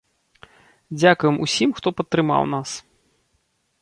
Дзякуем 0.99 1.37
усім, 1.47 1.69
хто 1.81 1.87
падтрымаў 2.01 2.43
нас. 2.55 2.69